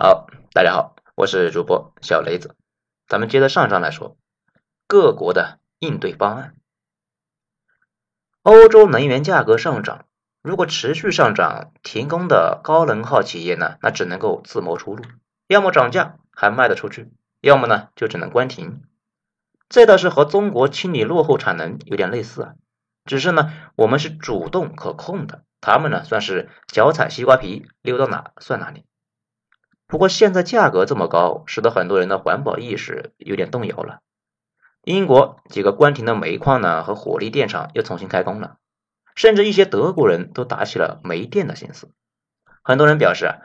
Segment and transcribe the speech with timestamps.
[0.00, 2.54] 好，大家好，我是主播小雷子，
[3.08, 4.16] 咱们接着上章来说
[4.86, 6.54] 各国的应对方案。
[8.42, 10.04] 欧洲能源价格上涨，
[10.40, 15.02] 如果持续上涨，停工的高能耗企业呢，那只能够自谋出路，
[15.48, 18.84] 要么涨价还卖得出去，要么呢就只能关停。
[19.68, 22.54] 这倒是和中国清理落后产能有点类似啊，
[23.04, 28.84] 只是呢我们是主动可控的，他们呢算是脚踩西瓜皮，溜到哪算哪里。
[29.88, 34.00] 不过现在价格这么高，使得很多人的环保意识有点动摇了。
[34.84, 38.58] 英国几个关停的煤矿呢和火力电厂又重新开工了，
[39.14, 41.90] 甚至一些德国人都打起了煤电的心思。
[42.62, 43.36] 很多人表示啊，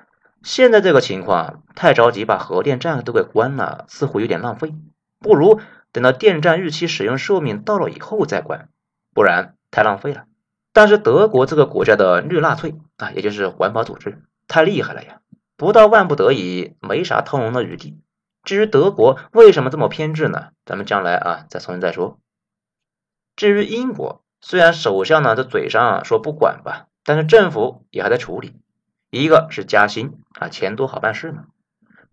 [0.44, 4.76] 现在这个情况太着急把核电站都给关了，似乎有点浪费，
[5.20, 5.62] 不如
[5.94, 8.68] 等到电站预期使用寿命到了以后再关，
[9.14, 10.26] 不然太浪费了。
[10.74, 15.22] 但是德国这个国家的绿纳粹啊，也就是环保组织太厉害了呀。
[15.64, 17.98] 不到万不得已，没啥通融的余地。
[18.44, 20.50] 至于德国为什么这么偏执呢？
[20.66, 22.20] 咱们将来啊再重新再说。
[23.38, 28.60] 至于英国，虽然首相呢在嘴上说不管吧，但是政府也还在处理。
[29.10, 31.46] 一个是加薪啊，钱多好办事嘛，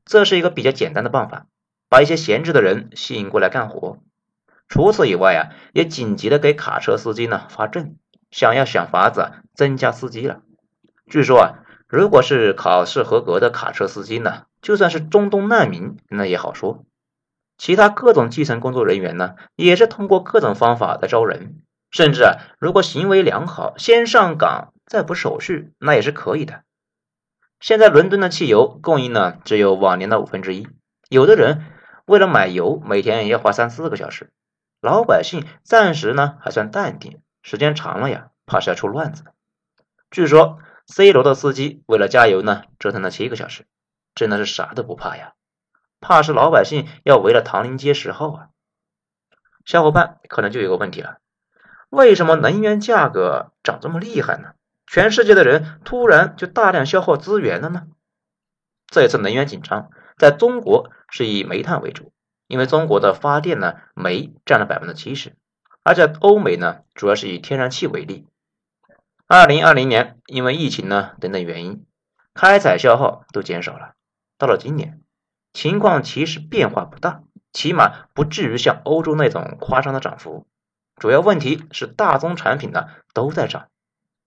[0.05, 1.47] 这是一个比较简单的办法，
[1.89, 3.99] 把一些闲置的人吸引过来干活。
[4.69, 7.97] 除此以外啊，也紧急的给卡车司机呢发证，
[8.31, 10.43] 想要想法子增加司机了。
[11.09, 11.60] 据说啊。
[11.91, 16.85] 如果是考试合格的卡车司机呢，就算是中东难民，那也好说。
[17.59, 21.63] 其他各种基层工作人员呢，也是通过各种方法来招人。
[21.91, 26.63] 甚至啊，如果行为良好，先上岗再补手续，那也是可以的。
[27.59, 30.69] 现在伦敦的汽油供应呢，只有往年的五分之一。
[31.09, 31.67] 有的人
[32.07, 34.31] 为了买油，每天要花三四个小时。
[34.81, 39.25] 老百姓暂时呢还算淡定，时间长了呀，怕是要出乱子。
[40.13, 40.61] 据说。
[40.93, 43.65] C 罗的司机为了加油呢，折腾了七个小时，
[44.17, 45.35] 真的是啥都不怕呀，
[46.01, 48.49] 怕是老百姓要围了唐宁街十号啊！
[49.65, 51.19] 小伙伴可能就有个问题了，
[51.91, 54.55] 为什么能源价格涨这么厉害呢？
[54.89, 57.87] 全世界的人突然就大量消耗资源了呢？
[58.89, 62.13] 这一次能源紧张，在中国是以煤炭为主，
[62.49, 65.37] 因为中国的发电呢，煤占了百分之七十，
[65.85, 68.27] 而在欧美呢，主要是以天然气为例。
[69.33, 71.87] 二零二零年，因为疫情呢等等原因，
[72.35, 73.95] 开采消耗都减少了。
[74.37, 75.03] 到了今年，
[75.53, 80.49] 情况其实变化不大，起码不至于像欧洲那种夸张的涨幅。
[80.97, 83.69] 主要问题是大宗产品呢都在涨，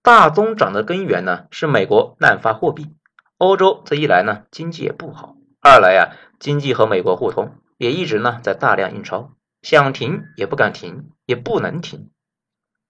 [0.02, 2.94] 大宗涨的根源呢是美国滥发货币。
[3.36, 12.08] 欧洲这一来呢经济也不好，二来呀经济和美国互通，也一直呢在大量印钞，想停也不敢停，也不能停。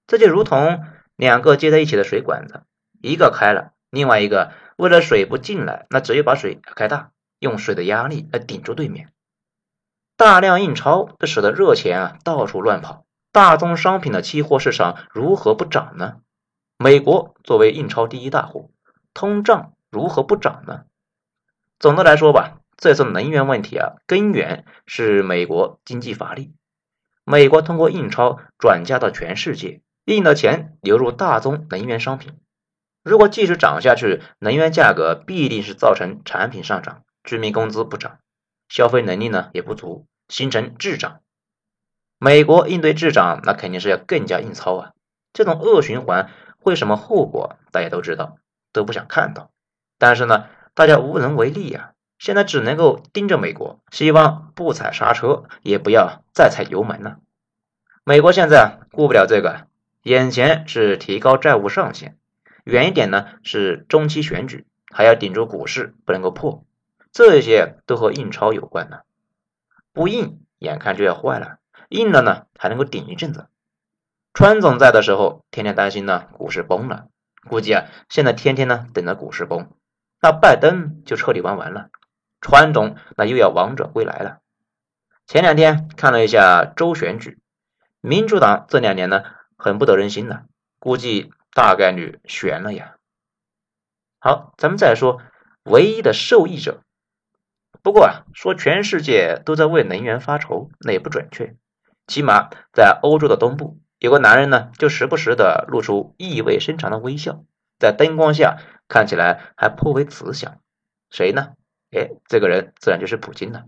[0.07, 0.85] 这就如同。
[1.17, 2.65] 两个接在一起的水管子，
[3.01, 9.13] 一个开了，另外一个为了水不进来，那只有把水开大，用水的压力来顶住对面。
[10.17, 16.17] 大量印钞，这使得热钱啊到处乱跑，大宗商品的期货市场如何不涨呢？
[16.77, 18.73] 美国作为印钞第一大户，
[19.13, 20.85] 通胀如何不涨呢？
[21.79, 26.53] 总的来说吧，这次能源问题啊，根源是美国经济乏力，
[27.25, 29.81] 美国通过印钞转嫁到全世界。
[30.05, 32.35] 印的钱流入大宗能源商品，
[33.03, 38.19] 如果继续涨下去，能源价格必定是造成产品上涨，居民工资不涨，
[38.69, 41.21] 消费能力呢也不足，形成滞涨。
[42.19, 44.93] 美国应对滞涨，那肯定是要更加硬操啊！
[45.33, 48.37] 这种恶循环会什么后果，大家都知道，
[48.73, 49.51] 都不想看到。
[49.99, 57.21] 但是呢，大家无能为力呀，现在只能够盯着美国，希望不踩刹车，也不要再踩油门了。
[58.05, 59.67] 美国现在顾不了这个。
[60.05, 62.19] 眼前是提高债务上限，
[62.65, 66.67] 远一点呢是中期选举，还要顶住股市不能够破，
[67.11, 68.99] 这些都和印钞有关呢。
[69.95, 71.57] 不印，眼看就要坏了；
[71.89, 73.47] 印了呢，还能够顶一阵子。
[74.35, 77.07] 川总在的时候，天天担心呢股市崩了，
[77.49, 79.71] 估计啊现在天天呢等着股市崩，
[80.21, 81.89] 那拜登就彻底玩完了，
[82.43, 84.41] 川总那又要王者归来了。
[85.27, 87.39] 前两天看了一下州选举，
[88.03, 89.25] 民主党这两年呢。
[89.57, 90.45] 很不得人心的，
[90.79, 92.97] 估计大概率悬了呀。
[94.19, 95.21] 好，咱们再说
[95.65, 96.83] 唯一的受益者。
[97.83, 101.55] 不过啊，说全世界都在为能源发愁，那也不准确。
[102.07, 107.45] 起码在欧洲的东部，有个男人呢，就时不时的露出意味深长的微笑，
[107.79, 108.59] 在灯光下
[108.89, 110.59] 看起来还颇为慈祥。
[111.11, 111.53] 谁呢？
[111.91, 113.67] 哎，这个人自然就是普京了。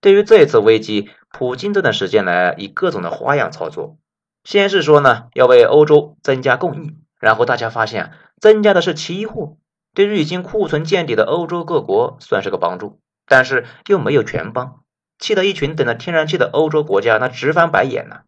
[0.00, 3.98] 对于这次危机，普京这段时间来以各种的花样操作。
[4.44, 9.56] 先是说呢，要为欧洲增加供应，然后大家发现增加的是期货，
[9.94, 14.80] 对于已经库存见底的欧洲各国算是个帮助，但是又没有全帮，
[15.18, 18.22] 气得一群等着天然气的欧洲国家那直翻白眼呢。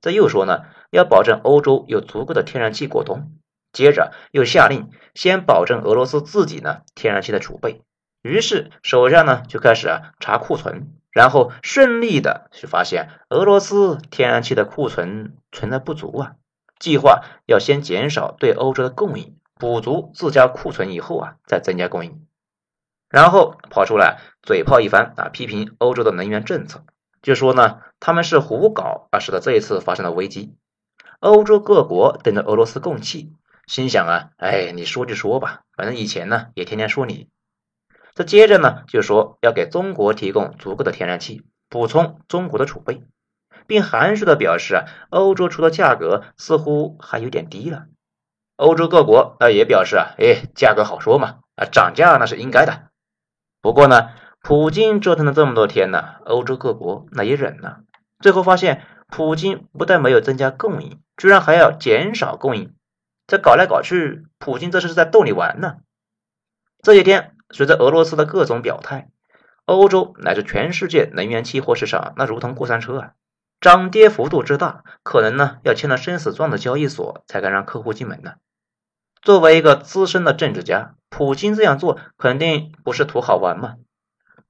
[0.00, 3.32] 这又说呢，要保证欧洲有足够的天然气过冬，
[3.72, 7.82] 接着又下令先保证俄罗斯自己呢天然气的储备。
[8.22, 16.36] 于是手下呢就开始啊查库存，然后顺利的去发现俄罗斯天然气的库存存在不足啊，
[16.78, 22.26] 计划要先减少对欧洲的供应，补足自家库存以后啊再增加供应，
[23.08, 26.84] 然后跑出来嘴炮一番啊批评欧洲的能源政策。
[27.22, 30.56] 就说呢，他们是胡搞啊，使得这一次发生了危机。
[31.20, 33.32] 欧洲各国等着俄罗斯供气，
[33.66, 37.28] 心想啊，哎，你说就说吧，反正以前呢也天天说你。
[38.14, 43.02] 这接着呢就说要给中国提供足够的天然气，补充中国的储备，
[43.66, 47.86] 并含蓄的表示啊，欧洲出的价格似乎还有点低了。
[48.56, 52.90] 欧洲各国那也表示啊，哎，价格好说嘛，啊，涨价那是应该的。
[53.60, 54.10] 不过呢。
[54.44, 57.82] 普京折腾了这么多天呢，欧洲各国那也忍了。
[58.18, 62.74] 最后发现，普京不但没有增加供应，居然还要减少供应。
[63.28, 65.76] 这搞来搞去，普京这是在逗你玩呢。
[66.82, 69.10] 这些天，随着俄罗斯的各种表态，
[69.64, 73.12] 欧洲乃至全世界能源期货市场那如同过山车啊，
[73.60, 78.32] 涨跌幅度之大，可能呢要签了生死状的交易所才敢让客户进门呢。
[79.20, 83.76] 作为一个资深的政治家，普京这样做肯定不是图好玩嘛。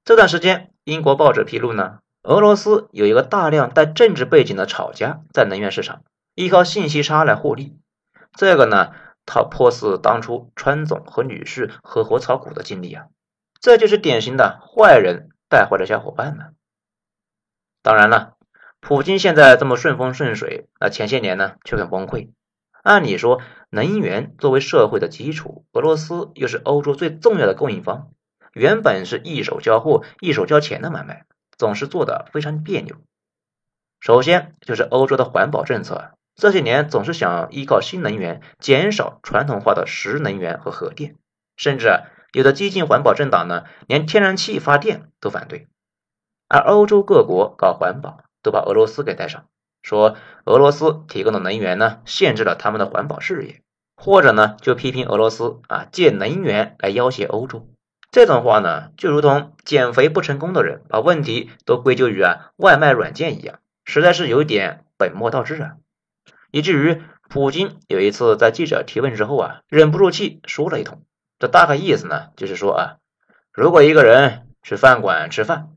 [0.03, 6.01] 这段时间，英国报纸披露呢，俄罗斯有一个大量带政治背景的炒家在能源市场
[6.33, 7.77] 依靠信息差来获利。
[8.35, 8.93] 这个呢，
[9.25, 13.05] 他颇似当初川总和女婿合伙炒股的经历啊。
[13.59, 16.47] 这就是典型的坏人带坏了小伙伴呢。
[17.81, 18.35] 当然了，
[18.79, 22.31] 普京现在这么顺风顺水，那前些年呢却很崩溃。
[22.81, 28.09] 按理说，能源作为社会的基础，俄罗斯又是欧洲最重要的供应方。
[28.51, 31.25] 原本是一手交货一手交钱的买卖，
[31.57, 32.97] 总是做的非常别扭。
[34.01, 41.15] 首先就是欧洲的环保政策，这些年总是想依靠新能源减少传统化的石能源和核电，
[41.55, 42.01] 甚至
[42.31, 45.67] 有的激进环保政党呢，连天然气发电都反对。
[46.47, 49.45] 而欧洲各国搞环保都把俄罗斯给带上，
[49.83, 50.15] 说
[50.45, 53.61] 俄罗斯提供的能源呢，限制了他们的环保事业，
[53.95, 57.69] 或者呢就批评俄罗斯啊借能源来要挟欧洲。
[58.11, 65.75] 这种话呢，就如同减肥不成功的人把问题都归咎于啊外卖软件一样，实在是有点本末倒置啊。
[66.53, 71.01] 以至于普京有一次在记者提问之后啊，忍不住气说了一通。
[71.39, 72.97] 这大概意思呢，就是说啊，
[73.51, 75.69] 如果一个人去饭馆吃饭，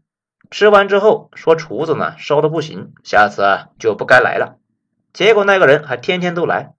[0.50, 4.58] 吃完之后说厨子呢烧的不行，下次啊就不该来了。
[5.14, 6.74] 结果那个人还天天都来，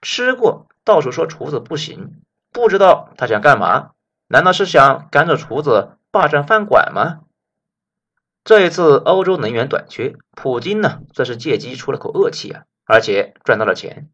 [0.00, 2.22] 吃过到处说厨子不行，
[2.52, 3.90] 不知道他想干嘛。
[4.28, 7.22] 难道是想赶走厨子，霸占饭馆吗？
[8.44, 14.10] 这一次欧洲能源短缺，普京呢算是借机出了口恶气啊，而且赚到了钱。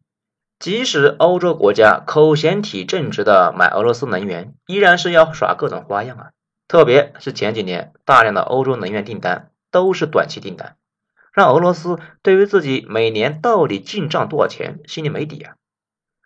[0.59, 6.29] 即使欧洲国家口嫌体正直的买俄罗斯能源，依然是要耍各种花样啊。
[6.67, 10.75] 特别是前几年大量的欧洲能源订单都是短期订单，
[11.33, 15.55] 让俄罗斯对于自己每年到底进账多少钱心里没底啊。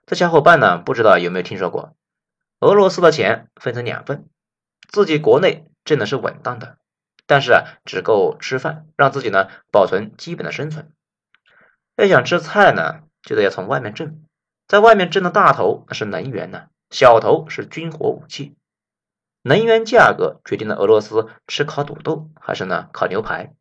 [0.05, 1.93] 这小伙伴呢，不知道有没有听说过？
[2.59, 4.27] 俄罗斯的钱分成两份，
[4.89, 6.77] 自己国内挣的是稳当的，
[7.27, 10.91] 但是啊只够吃饭，让自己呢保存基本的生存。
[12.01, 14.23] 要想吃菜呢，就得要从外面挣，
[14.67, 18.55] 在外面挣的大头那是能源呢，小头是军火武器。
[19.43, 23.53] 能源价格决定了俄罗斯吃烤土豆还是呢烤牛排。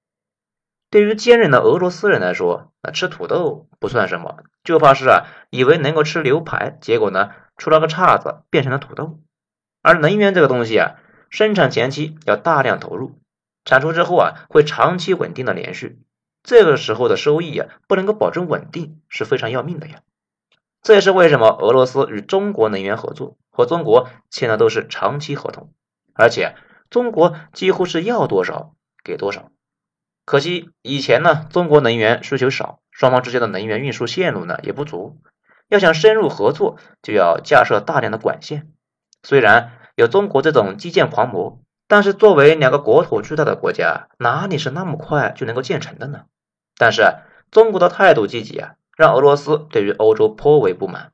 [0.90, 7.30] 对于坚韧的俄罗斯人来说，那吃土豆不算什么，就怕是啊以为能够吃牛排，结果呢？
[7.56, 9.20] 出了个岔子，变成了土豆。
[9.82, 10.96] 而能源这个东西啊，
[11.28, 13.20] 生产前期要大量投入，
[13.64, 16.00] 产出之后啊，会长期稳定的连续。
[16.42, 20.02] 这个时候的收益啊，不能够保证稳定，是非常要命的呀。
[20.82, 25.72] 这也是为什么俄罗斯与中国能源合作，和中国签的都是长期合同，
[26.14, 26.54] 而且
[26.88, 29.50] 中国几乎是要多少给多少。
[30.24, 35.20] 可惜以前呢，中国能源需求少，双方之间的能源运输线路呢也不足。
[35.68, 38.72] 要想深入合作，就要架设大量的管线。
[39.22, 46.26] 虽然有中国这种基建狂魔，但是作为两个国土巨大的国家，哪里是那么快就能够建成的呢？
[46.76, 47.16] 但是
[47.50, 51.10] 中国的态度积极啊，让俄罗斯对于欧洲颇为不满。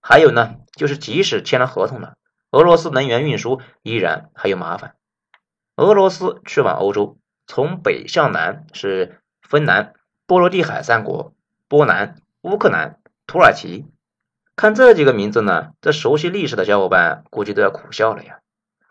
[0.00, 2.14] 还有呢，就是即使签了合同了，
[2.50, 4.94] 俄罗斯能源运输依然还有麻烦。
[5.76, 9.92] 俄罗斯去往欧洲，从北向南是芬兰、
[10.24, 11.34] 波罗的海三国、
[11.68, 12.98] 波兰、乌克兰。
[13.26, 13.84] 土耳其
[14.56, 18.39] 看这几个名字呢，这熟悉历史的小伙伴估计都要苦笑了呀。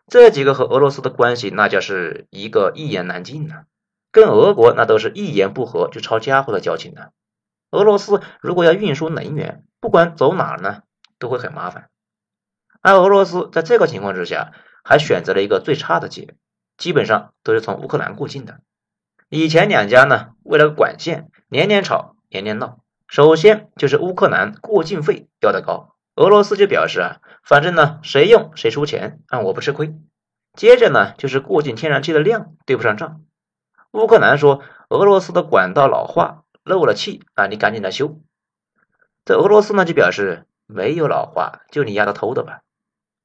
[0.09, 3.65] 这几个和俄罗斯的关系，那就是一个一言难尽呐，
[4.11, 7.09] 跟俄国那都是一言不合就抄家伙的交情呢。
[7.71, 10.81] 俄罗斯如果要运输能源，不管走哪呢，
[11.19, 11.89] 都会很麻烦。
[12.81, 16.35] 而俄罗斯在这个情况之下，还选择了一个最差的解，
[16.77, 18.61] 基本上都是从乌克兰过境的。
[19.29, 22.79] 以前两家呢，为了管线，年年吵，年年闹。
[23.07, 29.95] 首先就是乌克兰过境费要得高，俄罗斯就表示啊，反正呢谁用谁出钱，啊我不吃亏。
[30.53, 33.21] 接着呢就是过境天然气的量对不上账，
[33.93, 38.19] 乌克兰说俄罗斯的管道老化漏了气啊，你赶紧来修。
[39.23, 42.63] 这俄罗斯呢就表示没有老化，就你丫的偷的吧。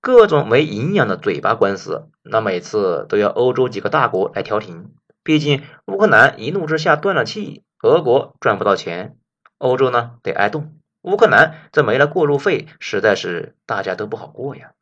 [0.00, 4.92] 各种没营养的嘴巴官司，那每次都要欧洲几个大国来调停，
[5.24, 9.16] 毕竟乌克兰一怒之下断了气，俄国赚不到钱。
[9.58, 14.72] 欧洲呢得挨冻，乌克兰这没了过路费，实在是大家都不好过呀。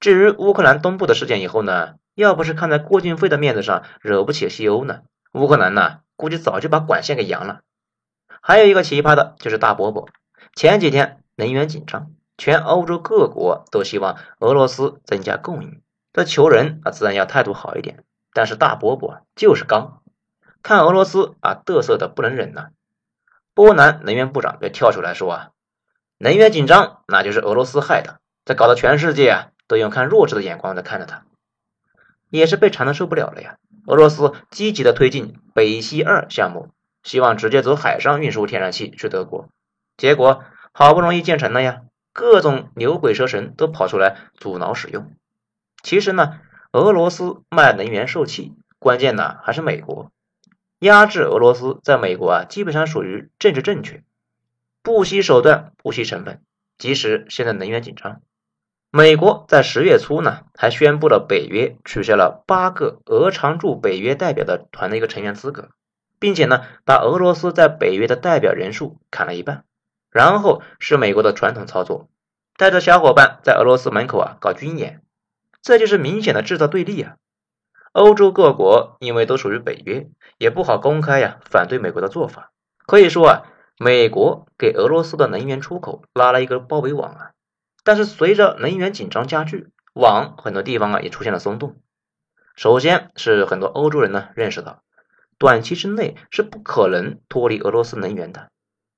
[0.00, 5.02] 至于乌克兰东部的事件以后呢，要不是看在过境费的面子上惹不起西欧呢，
[5.34, 7.60] 乌克兰呢估计早就把管线给扬了。
[8.40, 10.08] 还有一个奇葩的就是大伯伯，
[10.54, 15.82] 前几天能源紧张，全欧洲各国都希望俄罗斯增加供应，
[16.14, 18.02] 这求人啊自然要态度好一点，
[18.32, 20.00] 但是大伯伯就是刚，
[20.62, 22.70] 看俄罗斯啊嘚瑟的不能忍呐。
[23.60, 25.50] 波兰能源部长就跳出来说啊，
[26.16, 31.24] 能源紧张那就是俄罗斯害的，这搞得全世界啊都用看弱智的眼光在看着他，
[32.30, 33.58] 也是被馋的受不了了呀。
[33.86, 36.70] 俄罗斯积极的推进北溪二项目，
[37.02, 39.50] 希望直接走海上运输天然气去德国，
[39.98, 41.82] 结果好不容易建成了呀，
[42.14, 45.12] 各种牛鬼蛇神都跑出来阻挠使用。
[45.82, 46.40] 其实呢，
[46.72, 50.10] 俄罗斯卖能源受气，关键呢还是美国。
[50.80, 54.02] 压制俄罗斯，在美国啊，基本上属于政治正确，
[54.82, 56.42] 不惜手段，不惜成本。
[56.78, 58.22] 即使现在能源紧张，
[58.90, 65.68] 美国在十月初呢，还宣布了北约取消了八个俄常驻北约代表的团的一个成员资格，
[66.18, 69.64] 并且呢，把俄罗斯在北约的代表人数砍了一半。
[70.10, 72.08] 然后是美国的传统操作，
[72.56, 75.02] 带着小伙伴在俄罗斯门口啊搞军演，
[75.60, 77.16] 这就是明显的制造对立啊。
[77.92, 82.52] 欧洲各国因为都属于北约，也不好公开呀反对美国的做法。
[82.86, 83.42] 可以说啊，
[83.78, 87.30] 美国给俄罗斯的能源出口拉了一个包围网啊。
[87.82, 91.76] 但是随着能源紧张加剧，网很多地方啊也出现了松动。
[92.54, 94.82] 首先是很多欧洲人呢认识到，
[95.38, 98.50] 短期之内是不可能脱离俄罗斯能源的，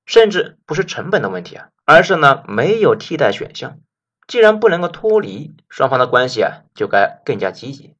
[0.05, 3.79] 甚至不是成本的问题啊，而是呢没有替代选项。
[4.27, 7.95] 既然不能够脱离，双方的关系啊就该更加积极。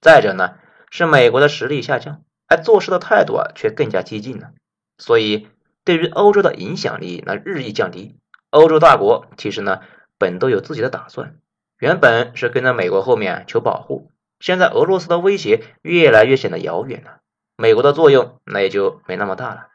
[0.00, 0.54] 再者呢，
[0.90, 4.52] 是美国的实力下降，而做事的态度啊却更加激进了，
[4.96, 5.48] 所以
[5.84, 8.16] 对于欧洲的影响力那日益降低。
[8.48, 9.80] 欧洲大国其实呢
[10.16, 11.36] 本都有自己的打算，
[11.78, 17.18] 原本是跟在美国后面求保护，现在俄罗斯的威胁越来越显得遥远了，
[17.56, 19.66] 美国的作用那也就没那么大了。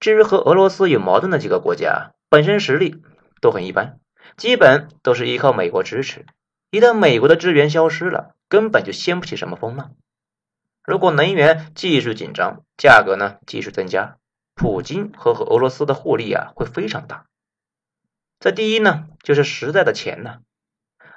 [0.00, 3.02] 至于和俄罗斯有矛盾的几个国家，本身实力
[3.42, 4.00] 都很一般，
[4.38, 6.24] 基本都是依靠美国支持，
[6.70, 8.34] 一旦美国的支援消失了。
[8.52, 9.94] 根本就掀不起什么风浪。
[10.84, 14.18] 如果能源继续紧张，价格呢继续增加，
[14.54, 17.24] 普京和和俄罗斯的获利啊会非常大。
[18.40, 20.40] 这第一呢就是实在的钱呢。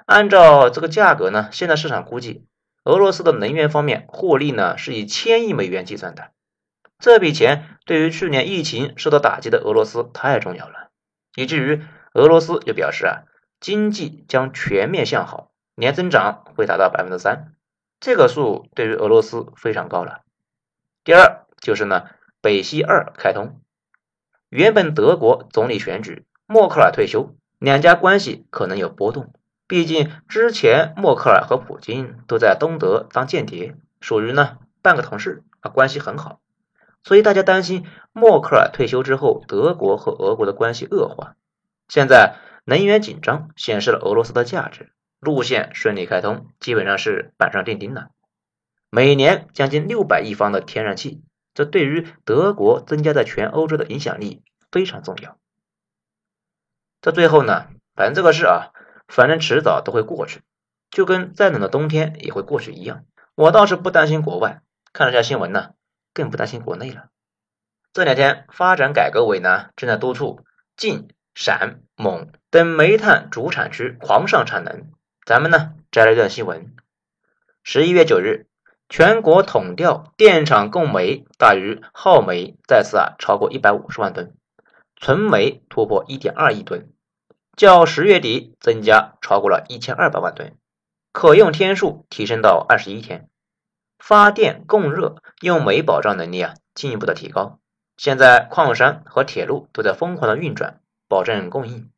[0.06, 2.46] 按照这个价格呢，现在市场估计，
[2.84, 6.30] 俄罗斯的能源方面获利呢是以千亿美元计算的。
[6.98, 10.88] 这笔钱对于去年疫情受到打击的俄罗斯太重要了，
[11.34, 11.82] 以至于
[12.14, 13.24] 俄罗斯就表示啊，
[13.60, 15.50] 经济将全面向好。
[15.76, 17.52] 年增长会达到百分之三，
[18.00, 20.22] 这个数对于俄罗斯非常高了。
[21.04, 22.06] 第二就是呢，
[22.40, 23.60] 北溪二开通，
[24.48, 29.34] 原本德国总理选举，默克尔退休，两家关系可能有波动。
[29.66, 36.40] 毕竟之前默克尔和普京都在东德当间谍，属于呢半个同事啊，关系很好。
[37.04, 41.36] 所以大家担心默克尔退休之后，德国和俄国的关系恶化。
[41.86, 44.90] 现在能源紧张显示了俄罗斯的价值。
[45.26, 48.10] 路线顺利开通，基本上是板上钉钉了。
[48.90, 55.36] 每年将近六百亿方的天然气，这对于德国增加在全欧洲的影响力非常重要。
[57.00, 57.66] 这最后呢，
[57.96, 58.70] 反正这个事啊，
[59.08, 60.42] 反正迟早都会过去，
[60.92, 63.04] 就跟再冷的冬天也会过去一样。
[63.34, 65.70] 我倒是不担心国外，看了下新闻呢，
[66.14, 67.08] 更不担心国内了。
[67.92, 70.44] 这两天，发展改革委呢正在督促
[70.76, 74.92] 晋、陕、蒙等煤炭主产区狂上产能。
[75.26, 76.72] 咱们呢摘了一段新闻：
[77.64, 78.46] 十一月九日，
[78.88, 84.36] 全国统调电厂供煤大于耗煤再次啊超过一百五十万吨，
[84.94, 86.92] 存煤突破一点二亿吨，
[87.56, 90.56] 较十月底增加超过了一千二百万吨，
[91.10, 93.28] 可用天数提升到二十一天，
[93.98, 97.58] 发电供热用煤保障能力啊进一步的提高。
[97.96, 100.78] 现在矿山和铁路都在疯狂的运转，
[101.08, 101.90] 保证供应。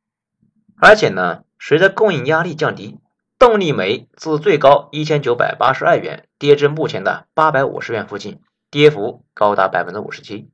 [0.81, 2.99] 而且呢，随着供应压力降低，
[3.39, 10.51] 动力煤自最高一千九百八十二元跌至目前的八百五十元附近，跌幅高达百分之五十七。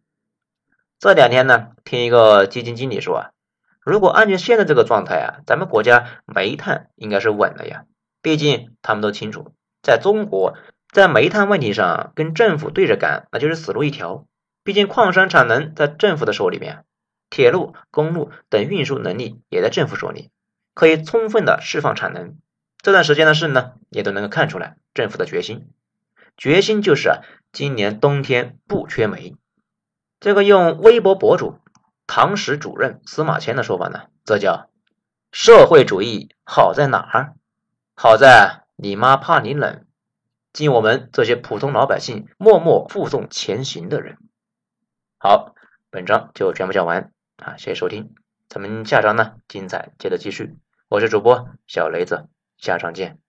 [0.99, 3.31] 这两天呢，听一个基金经理说啊。
[3.81, 7.85] 如果按照现在这个状态啊，咱们国家煤炭应该是稳了呀。
[8.21, 10.55] 毕竟他们都清楚，在中国
[10.93, 14.27] 在煤炭问题上跟政府对着干，那就是死路一条。
[14.63, 16.85] 毕竟矿山产能在政府的手里面，
[17.31, 20.31] 铁路、公路等运输能力也在政府手里，
[20.75, 22.37] 可以充分的释放产能。
[22.85, 25.71] 这段时间的事呢，也都能够看出来政府的决心。
[26.37, 29.39] 决心就是啊，今年冬天不缺煤。
[30.21, 31.59] 这个用微博博主。
[32.07, 34.69] 唐史主任司马迁的说法呢，这叫
[35.33, 37.33] 社会主义好在哪儿？
[37.97, 39.87] 好在你妈怕你冷，
[40.53, 44.19] 敬我们这些普通老百姓默默负重前行的人。
[45.17, 45.55] 好，
[45.89, 48.15] 本章就全部讲完啊，谢谢收听，
[48.51, 50.59] 咱们下章呢精彩接着继续。
[50.89, 52.29] 我是主播小雷子，
[52.65, 53.24] 下章见。